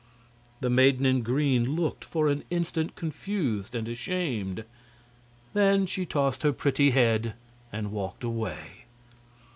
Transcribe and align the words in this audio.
The 0.61 0.69
maiden 0.71 1.05
in 1.05 1.21
green 1.21 1.75
looked 1.75 2.03
for 2.03 2.27
an 2.27 2.43
instant 2.49 2.95
confused 2.95 3.75
and 3.75 3.87
ashamed; 3.87 4.63
then 5.53 5.85
she 5.85 6.07
tossed 6.07 6.41
her 6.41 6.51
pretty 6.53 6.89
head 6.89 7.35
and 7.71 7.91
walked 7.91 8.23
away. 8.23 8.85